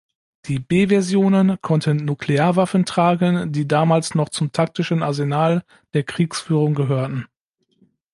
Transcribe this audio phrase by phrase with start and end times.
[0.47, 7.27] Die „B“-Versionen konnten Nuklearwaffen tragen, die damals noch zum taktischen Arsenal der Kriegsführung gehörten.